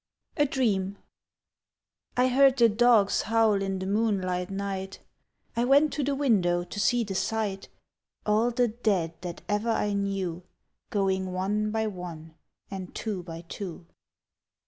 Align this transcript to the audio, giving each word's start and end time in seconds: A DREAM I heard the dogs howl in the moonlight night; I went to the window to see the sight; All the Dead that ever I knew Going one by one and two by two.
A 0.35 0.45
DREAM 0.47 0.97
I 2.17 2.29
heard 2.29 2.57
the 2.57 2.67
dogs 2.69 3.21
howl 3.21 3.61
in 3.61 3.77
the 3.77 3.85
moonlight 3.85 4.49
night; 4.49 4.97
I 5.55 5.63
went 5.63 5.93
to 5.93 6.03
the 6.03 6.15
window 6.15 6.63
to 6.63 6.79
see 6.79 7.03
the 7.03 7.13
sight; 7.13 7.69
All 8.25 8.49
the 8.49 8.69
Dead 8.69 9.13
that 9.21 9.43
ever 9.47 9.69
I 9.69 9.93
knew 9.93 10.41
Going 10.89 11.33
one 11.33 11.69
by 11.69 11.85
one 11.85 12.33
and 12.71 12.95
two 12.95 13.21
by 13.21 13.41
two. 13.41 13.85